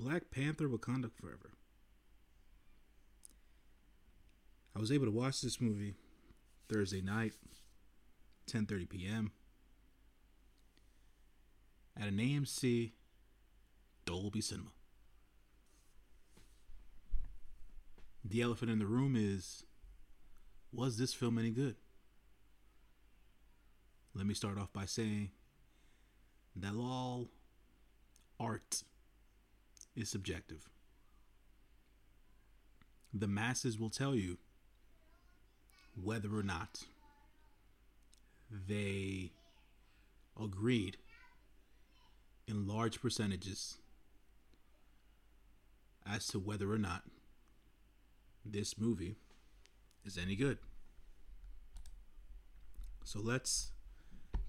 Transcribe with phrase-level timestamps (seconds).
[0.00, 1.50] Black Panther Wakanda Forever.
[4.74, 5.94] I was able to watch this movie
[6.70, 7.34] Thursday night,
[8.50, 9.32] 10:30 p.m.
[12.00, 12.92] at an AMC
[14.06, 14.70] Dolby Cinema.
[18.24, 19.64] The elephant in the room is
[20.72, 21.76] was this film any good?
[24.14, 25.32] Let me start off by saying
[26.56, 27.28] that all
[28.38, 28.82] art
[29.96, 30.68] is subjective.
[33.12, 34.38] The masses will tell you
[36.00, 36.84] whether or not
[38.68, 39.32] they
[40.40, 40.96] agreed
[42.46, 43.78] in large percentages
[46.06, 47.02] as to whether or not
[48.44, 49.16] this movie
[50.04, 50.58] is any good.
[53.04, 53.72] So let's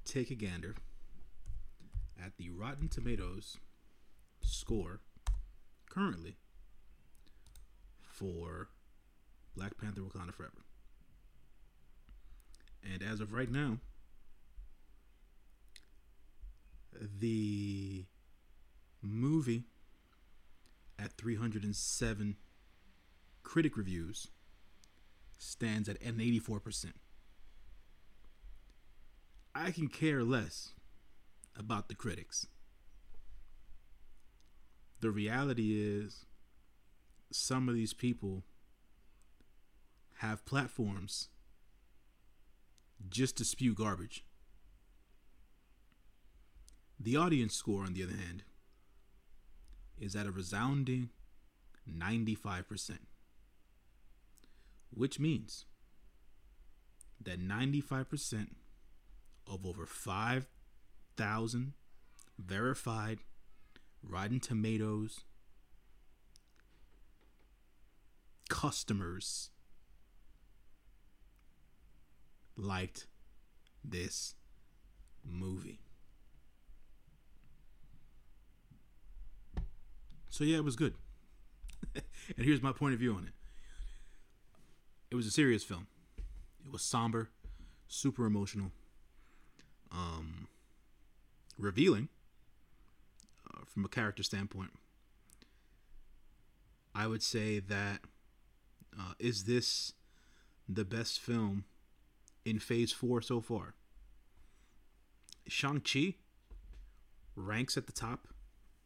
[0.05, 0.76] take a gander
[2.23, 3.58] at the Rotten Tomatoes
[4.42, 5.02] score
[5.94, 6.38] currently
[8.02, 8.70] for
[9.56, 10.64] Black Panther Wakanda Forever.
[12.84, 13.78] And as of right now,
[17.19, 18.06] the
[19.02, 19.66] movie
[20.97, 22.38] at 307
[23.44, 24.28] critic reviews
[25.38, 26.94] stands at an 84%.
[29.53, 30.73] I can care less
[31.58, 32.47] about the critics.
[35.02, 36.25] The reality is,
[37.31, 38.44] some of these people
[40.17, 41.30] have platforms
[43.09, 44.23] just to spew garbage.
[46.99, 48.44] The audience score, on the other hand,
[49.97, 51.09] is at a resounding
[51.91, 52.99] 95%,
[54.94, 55.66] which means
[57.19, 58.49] that 95%
[59.47, 61.73] of over 5,000
[62.38, 63.19] verified
[64.03, 65.21] Rotten Tomatoes
[68.49, 69.49] customers
[72.57, 73.07] liked
[73.84, 74.35] this
[75.23, 75.79] movie.
[80.29, 80.95] So yeah, it was good.
[81.95, 82.03] and
[82.38, 83.34] here's my point of view on it.
[85.09, 85.88] It was a serious film.
[86.66, 87.29] It was somber,
[87.88, 88.72] super emotional,
[89.91, 90.47] um,
[91.57, 92.07] revealing
[93.67, 94.72] from a character standpoint.
[96.94, 98.01] I would say that
[98.97, 99.94] uh, is this
[100.67, 101.66] the best film
[102.44, 103.75] in Phase Four so far?
[105.47, 106.16] Shang Chi
[107.35, 108.27] ranks at the top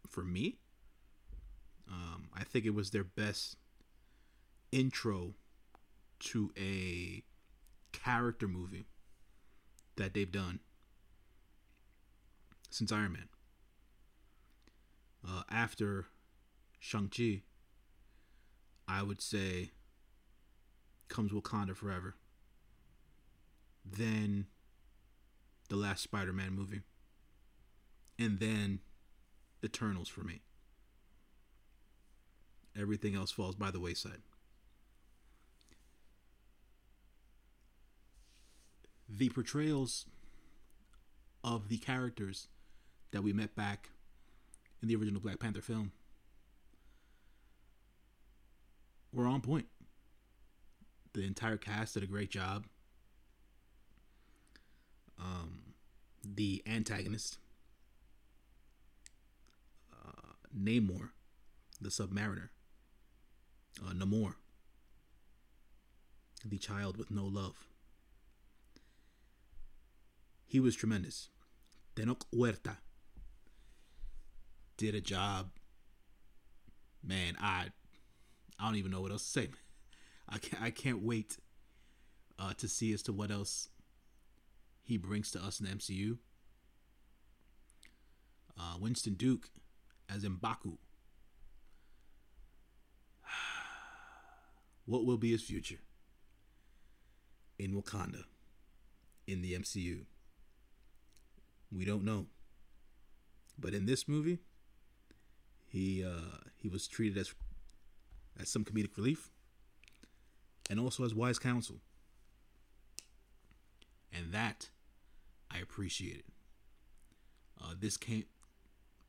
[0.07, 0.57] for me.
[1.89, 3.57] Um, I think it was their best
[4.71, 5.33] intro
[6.19, 7.23] to a
[7.91, 8.85] character movie
[9.95, 10.59] that they've done
[12.69, 13.29] since Iron Man.
[15.55, 16.07] After
[16.79, 17.43] Shang-Chi,
[18.89, 19.71] I would say
[21.07, 22.16] comes Wakanda Forever.
[23.89, 24.47] Then
[25.69, 26.81] the last Spider-Man movie.
[28.19, 28.79] And then
[29.63, 30.41] Eternals for me.
[32.77, 34.23] Everything else falls by the wayside.
[39.07, 40.05] The portrayals
[41.45, 42.49] of the characters
[43.11, 43.91] that we met back
[44.81, 45.91] in the original Black Panther film
[49.15, 49.67] We're on point.
[51.13, 52.65] The entire cast did a great job.
[55.17, 55.73] Um,
[56.25, 57.37] the antagonist,
[59.93, 61.11] uh, Namor,
[61.79, 62.49] the Submariner,
[63.81, 64.33] uh, Namor,
[66.43, 67.65] the child with no love.
[70.45, 71.29] He was tremendous.
[71.95, 72.79] Tenoch Huerta
[74.77, 75.51] did a job.
[77.03, 77.67] Man, I
[78.59, 79.49] I don't even know what else to say.
[80.29, 81.37] I can't I can't wait
[82.39, 83.69] uh, to see as to what else
[84.83, 86.17] he brings to us in the MCU.
[88.57, 89.49] Uh, Winston Duke
[90.09, 90.77] as M'Baku.
[94.85, 95.79] What will be his future
[97.57, 98.25] in Wakanda
[99.25, 100.05] in the MCU?
[101.71, 102.28] We don't know.
[103.57, 104.39] But in this movie,
[105.75, 107.33] he uh, he was treated as
[108.39, 109.29] as some comedic relief
[110.69, 111.75] and also as wise counsel.
[114.13, 114.69] And that
[115.51, 116.23] I appreciated.
[117.61, 118.23] Uh, this came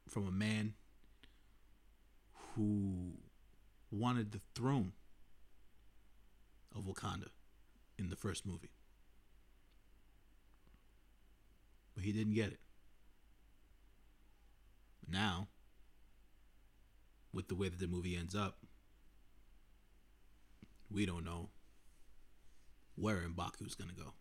[0.09, 0.75] from a man
[2.55, 3.13] who
[3.93, 4.93] wanted the throne
[6.75, 7.29] of Wakanda
[7.97, 8.73] in the first movie.
[11.95, 12.61] But he didn't get it.
[15.09, 15.47] Now,
[17.47, 18.59] with the way that the movie ends up,
[20.91, 21.51] we don't know
[22.97, 24.15] where M'Baku's gonna go.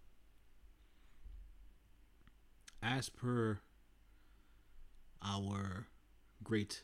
[2.84, 3.60] As per
[5.24, 5.88] our
[6.44, 6.84] great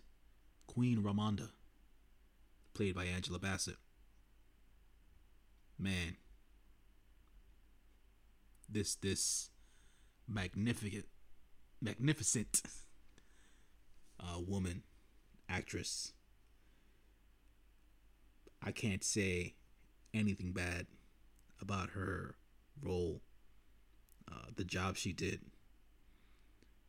[0.65, 1.49] Queen Ramonda,
[2.73, 3.77] played by Angela Bassett.
[5.77, 6.15] Man,
[8.69, 9.49] this this
[10.27, 11.05] magnificent
[11.81, 12.61] magnificent
[14.19, 14.83] uh, woman
[15.49, 16.13] actress.
[18.63, 19.55] I can't say
[20.13, 20.85] anything bad
[21.59, 22.35] about her
[22.81, 23.21] role,
[24.31, 25.41] uh, the job she did,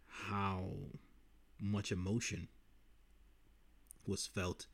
[0.06, 0.64] how
[1.58, 2.48] much emotion
[4.06, 4.66] was felt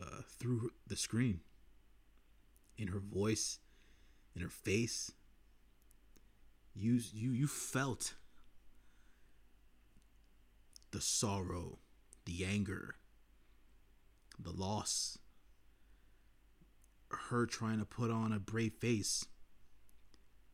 [0.00, 1.40] uh, through the screen,
[2.76, 3.58] in her voice,
[4.34, 5.12] in her face.
[6.74, 8.14] You you you felt
[10.90, 11.78] the sorrow,
[12.24, 12.96] the anger,
[14.38, 15.18] the loss.
[17.12, 19.26] Her trying to put on a brave face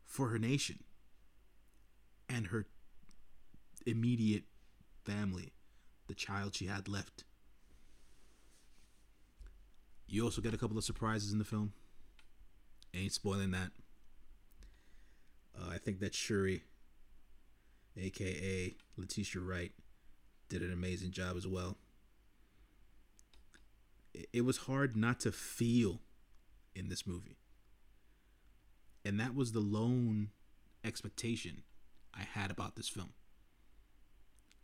[0.05, 0.81] for her nation
[2.28, 2.66] and her
[3.87, 4.44] immediate
[5.05, 5.52] family,
[6.08, 7.25] the child she had left.
[10.06, 11.72] You also get a couple of surprises in the film.
[12.94, 13.70] Ain't spoiling that.
[15.56, 16.62] Uh, I think that Shuri,
[17.96, 19.72] aka Letitia Wright,
[20.49, 21.76] did an amazing job as well.
[24.14, 26.00] It, it was hard not to feel
[26.78, 27.36] in this movie.
[29.04, 30.30] And that was the lone
[30.84, 31.62] expectation
[32.14, 33.12] I had about this film.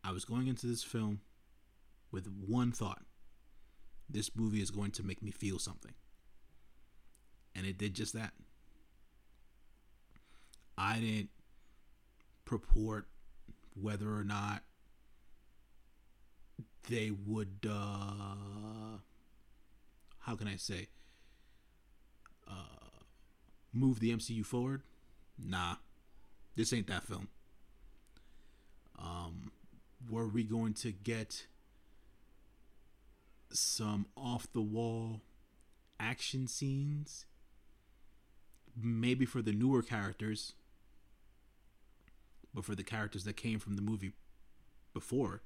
[0.02, 1.20] I was going into this film
[2.12, 3.02] with one thought
[4.08, 5.94] this movie is going to make me feel something.
[7.54, 8.32] And it did just that.
[10.76, 11.30] I didn't
[12.44, 13.08] purport
[13.80, 14.62] whether or not
[16.90, 18.98] they would uh
[20.18, 20.88] how can I say
[23.74, 24.82] move the MCU forward.
[25.38, 25.76] Nah.
[26.56, 27.28] This ain't that film.
[28.98, 29.52] Um
[30.10, 31.46] were we going to get
[33.50, 35.22] some off the wall
[35.98, 37.26] action scenes.
[38.76, 40.54] Maybe for the newer characters,
[42.52, 44.12] but for the characters that came from the movie
[44.92, 45.42] before,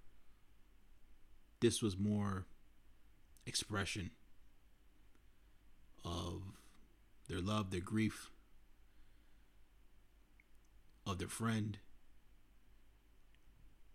[1.60, 2.46] this was more
[3.44, 4.10] expression
[6.04, 6.42] of
[7.28, 8.30] their love, their grief,
[11.06, 11.78] of their friend,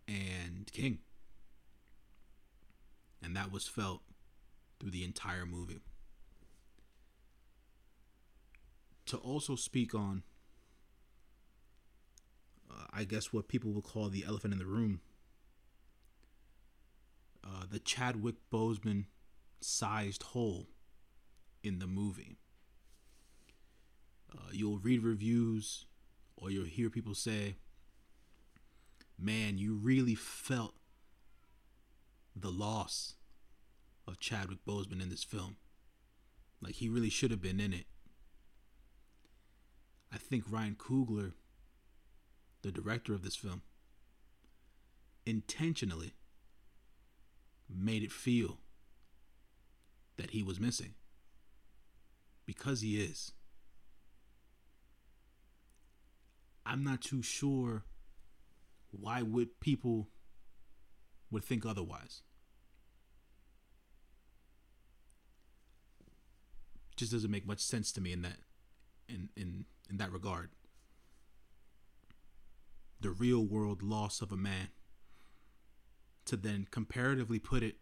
[0.08, 1.00] and King
[3.24, 4.02] and that was felt
[4.80, 5.80] through the entire movie.
[9.08, 10.24] To also speak on,
[12.70, 15.02] uh, I guess, what people would call the elephant in the room,
[17.44, 19.06] uh, the Chadwick Boseman
[19.62, 20.68] sized hole
[21.64, 22.38] in the movie.
[24.36, 25.86] Uh, you'll read reviews
[26.36, 27.56] or you'll hear people say,
[29.18, 30.74] man, you really felt
[32.36, 33.16] the loss
[34.08, 35.58] of Chadwick Boseman in this film.
[36.62, 37.86] Like he really should have been in it.
[40.12, 41.34] I think Ryan Coogler,
[42.62, 43.62] the director of this film,
[45.26, 46.14] intentionally
[47.70, 48.60] made it feel
[50.18, 50.94] that he was missing.
[52.46, 53.32] Because he is.
[56.66, 57.84] I'm not too sure
[58.92, 60.10] why would people
[61.32, 62.22] would think otherwise.
[66.96, 68.38] Just doesn't make much sense to me in that
[69.10, 70.52] in in in that regard.
[73.02, 74.70] The real world loss of a man
[76.26, 77.76] to then comparatively put it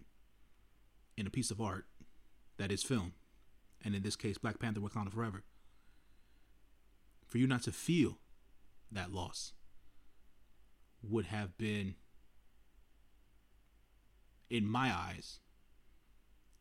[1.16, 1.86] in a piece of art
[2.58, 3.14] that is film,
[3.84, 5.44] and in this case, Black Panther Wakanda Forever.
[7.28, 8.18] For you not to feel
[8.92, 9.54] that loss
[11.02, 11.96] would have been
[14.50, 15.40] in my eyes,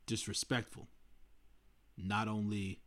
[0.07, 0.89] disrespectful.
[1.97, 2.81] Not only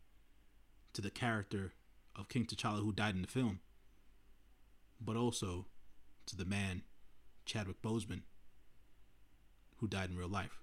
[0.94, 1.74] to the character
[2.16, 3.60] of King T'Challa who died in the film,
[5.00, 5.66] but also
[6.26, 6.82] to the man,
[7.44, 8.22] Chadwick Boseman,
[9.76, 10.62] who died in real life.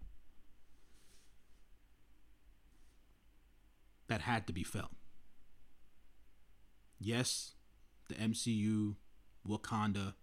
[4.08, 4.92] That had to be felt.
[7.00, 7.54] Yes,
[8.12, 8.96] the MCU,
[9.48, 10.14] Wakanda,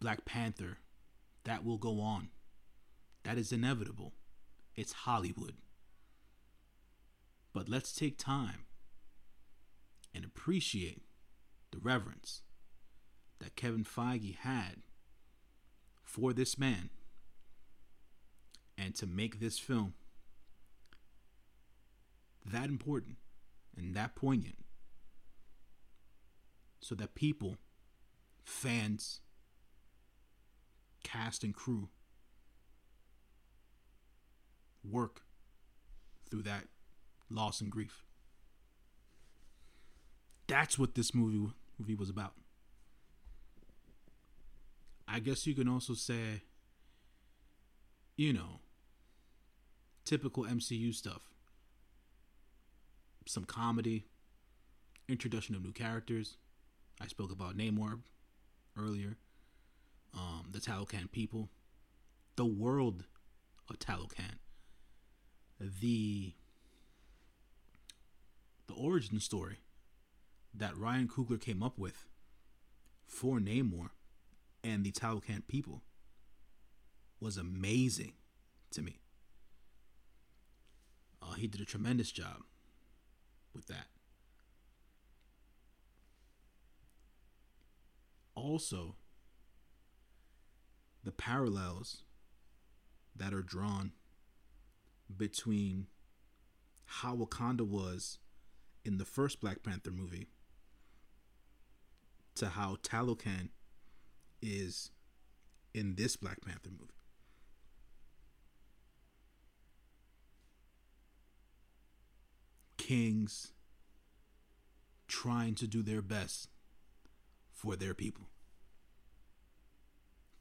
[0.00, 0.78] Black Panther,
[1.44, 2.28] that will go on.
[3.24, 4.14] That is inevitable.
[4.74, 5.54] It's Hollywood.
[7.52, 8.64] But let's take time
[10.14, 11.02] and appreciate
[11.70, 12.42] the reverence
[13.40, 14.76] that Kevin Feige had
[16.02, 16.90] for this man
[18.78, 19.94] and And to make this film
[22.44, 23.16] that important
[23.76, 24.56] and that poignant
[26.80, 27.56] so that people,
[28.44, 29.20] fans,
[31.02, 31.88] cast, and crew
[34.82, 35.22] work
[36.30, 36.64] through that
[37.28, 38.04] loss and grief.
[40.46, 42.34] That's what this movie movie was about.
[45.06, 46.42] I guess you can also say,
[48.16, 48.60] you know,
[50.04, 51.22] typical MCU stuff.
[53.26, 54.06] Some comedy,
[55.08, 56.36] introduction of new characters.
[57.00, 58.00] I spoke about Namor
[58.78, 59.16] earlier.
[60.14, 61.48] Um, the Talokan people,
[62.36, 63.04] the world
[63.68, 64.38] of Talokan,
[65.60, 66.34] the
[68.66, 69.58] the origin story
[70.54, 72.06] that Ryan Coogler came up with
[73.06, 73.90] for Namor
[74.62, 75.82] and the Talokan people
[77.20, 78.12] was amazing
[78.70, 79.00] to me.
[81.22, 82.42] Uh, he did a tremendous job
[83.54, 83.86] with that.
[88.42, 88.94] Also,
[91.04, 92.04] the parallels
[93.14, 93.92] that are drawn
[95.14, 95.88] between
[96.86, 98.18] how Wakanda was
[98.82, 100.28] in the first Black Panther movie
[102.36, 103.50] to how Talokan
[104.40, 104.90] is
[105.74, 106.94] in this Black Panther movie.
[112.78, 113.52] Kings
[115.08, 116.48] trying to do their best
[117.52, 118.29] for their people,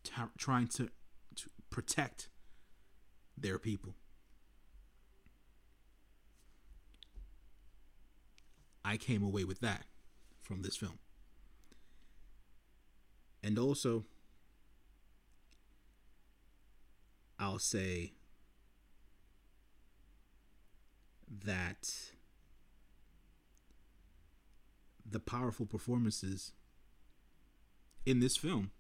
[0.10, 0.90] T- trying to,
[1.36, 2.30] to protect
[3.38, 3.96] their people.
[8.84, 9.86] I came away with that
[10.42, 10.98] from this film.
[13.44, 14.06] And also,
[17.38, 18.14] I'll say
[21.46, 22.12] that
[25.10, 26.54] the powerful performances
[28.06, 28.72] in this film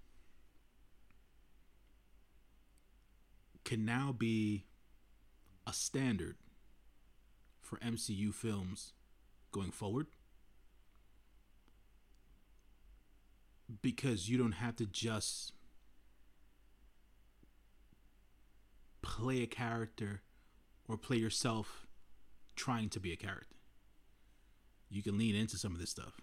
[3.70, 4.66] can now be
[5.68, 6.38] a standard
[7.62, 8.94] for MCU films
[9.52, 10.08] going forward.
[13.82, 15.54] because you don't have to just
[19.04, 20.24] play a character
[20.88, 21.86] or play yourself
[22.56, 23.56] trying to be a character.
[24.90, 26.20] You can lean into some of this stuff.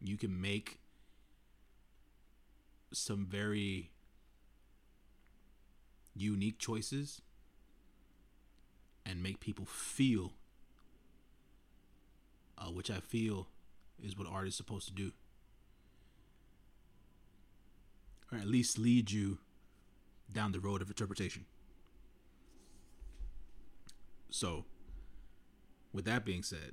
[0.00, 0.80] You can make
[2.92, 3.92] some very
[6.14, 7.22] unique choices
[9.06, 10.32] and make people feel,
[12.58, 13.48] uh, which I feel
[14.02, 15.12] is what art is supposed to do.
[18.32, 19.38] Or at least lead you
[20.32, 21.46] down the road of interpretation.
[24.30, 24.64] So,
[25.92, 26.72] with that being said,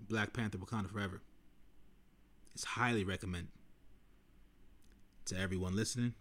[0.00, 1.20] Black Panther Wakanda Forever
[2.54, 3.50] is highly recommended
[5.26, 6.14] to everyone listening,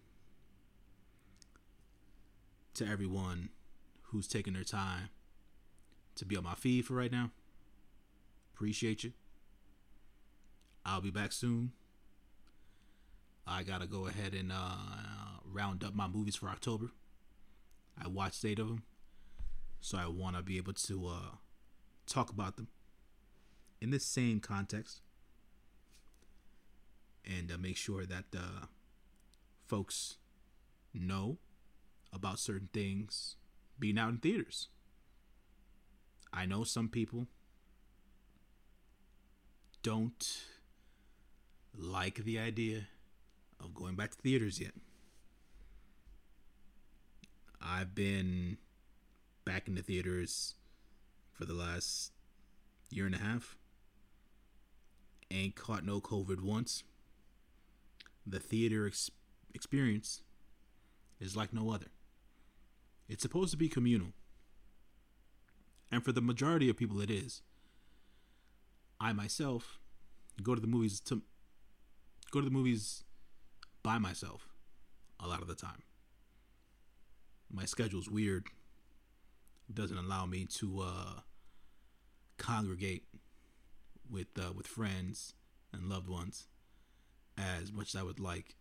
[2.77, 3.49] to everyone
[4.03, 5.09] who's taking their time
[6.15, 7.31] to be on my feed for right now.
[8.53, 9.13] Appreciate you.
[10.85, 11.71] I'll be back soon.
[13.47, 16.91] I gotta go ahead and uh, round up my movies for October.
[17.99, 18.83] I watched eight of them,
[19.81, 21.35] so I want to be able to uh,
[22.05, 22.67] talk about them
[23.81, 25.01] in this same context
[27.25, 28.67] and uh, make sure that uh,
[29.65, 30.17] folks
[30.93, 31.39] know
[32.13, 33.35] about certain things
[33.79, 34.69] being out in theaters.
[36.33, 37.27] I know some people
[39.83, 40.41] don't
[41.77, 42.87] like the idea
[43.59, 44.73] of going back to theaters yet.
[47.61, 48.57] I've been
[49.45, 50.55] back in the theaters
[51.31, 52.11] for the last
[52.89, 53.57] year and a half.
[55.31, 56.83] Ain't caught no COVID once.
[58.25, 59.11] The theater ex-
[59.53, 60.21] experience
[61.19, 61.87] is like no other.
[63.07, 64.09] It's supposed to be communal.
[65.91, 67.41] And for the majority of people, it is.
[68.99, 69.79] I myself
[70.43, 71.21] go to the movies to
[72.31, 73.03] go to the movies
[73.83, 74.49] by myself
[75.19, 75.83] a lot of the time.
[77.49, 78.47] My schedule's weird.
[79.69, 81.19] It doesn't allow me to uh,
[82.37, 83.03] congregate
[84.09, 85.33] with uh, with friends
[85.71, 86.47] and loved ones
[87.37, 88.55] as much as I would like.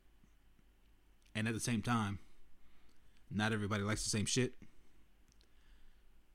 [1.35, 2.19] And at the same time,
[3.31, 4.55] not everybody likes the same shit.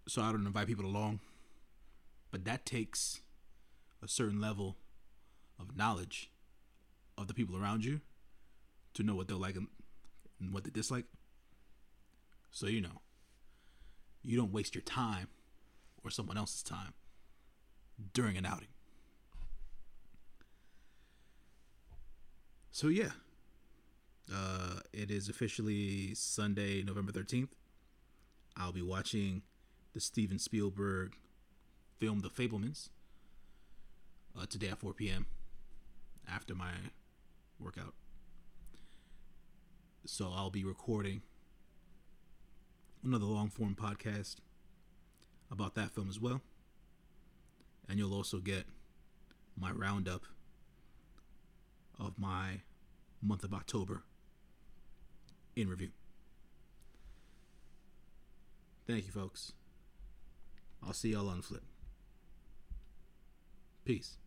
[0.07, 1.19] So I don't invite people along.
[2.31, 3.21] But that takes
[4.01, 4.77] a certain level
[5.59, 6.31] of knowledge
[7.17, 8.01] of the people around you
[8.93, 9.67] to know what they'll like and
[10.39, 11.05] and what they dislike.
[12.51, 13.01] So you know,
[14.23, 15.27] you don't waste your time
[16.03, 16.93] or someone else's time
[18.13, 18.67] during an outing.
[22.71, 23.11] So yeah,
[24.33, 27.55] uh, it is officially Sunday, November thirteenth.
[28.57, 29.43] I'll be watching
[29.93, 31.15] the Steven Spielberg
[31.99, 32.89] film The Fabelmans
[34.39, 35.25] uh, today at 4 p.m.
[36.29, 36.71] after my
[37.59, 37.93] workout.
[40.05, 41.21] So I'll be recording
[43.03, 44.37] another long form podcast
[45.51, 46.41] about that film as well.
[47.87, 48.65] And you'll also get
[49.57, 50.23] my roundup
[51.99, 52.61] of my
[53.21, 54.03] month of October
[55.55, 55.89] in review.
[58.87, 59.53] Thank you, folks.
[60.85, 61.63] I'll see y'all on flip.
[63.85, 64.17] Peace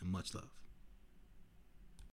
[0.00, 0.61] and much love.